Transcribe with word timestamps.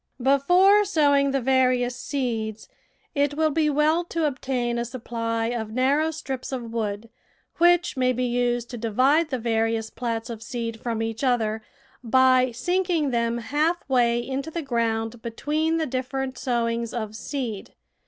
Before 0.23 0.83
sowing 0.83 1.29
the 1.29 1.39
various 1.41 1.95
seeds 1.95 2.67
it 3.13 3.35
will 3.35 3.51
be 3.51 3.69
well 3.69 4.03
to 4.05 4.25
obtain 4.25 4.79
a 4.79 4.83
supply 4.83 5.49
of 5.49 5.69
narrow 5.73 6.09
strips 6.09 6.51
of 6.51 6.73
wood, 6.73 7.07
which 7.59 7.95
may 7.95 8.11
be 8.11 8.23
used 8.23 8.71
to 8.71 8.79
divide 8.79 9.29
the 9.29 9.37
various 9.37 9.91
plats 9.91 10.31
of 10.31 10.41
seed 10.41 10.79
from 10.81 11.03
each 11.03 11.23
other, 11.23 11.61
by 12.03 12.49
sinking 12.49 13.11
them 13.11 13.37
half 13.37 13.87
way 13.87 14.17
into 14.27 14.49
the 14.49 14.63
ground 14.63 15.21
between 15.21 15.77
the 15.77 15.85
different 15.85 16.35
sowings 16.35 16.95
of 16.95 17.15
seed. 17.15 17.75